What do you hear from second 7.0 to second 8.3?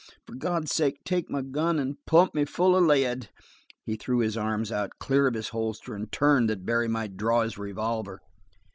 draw his revolver.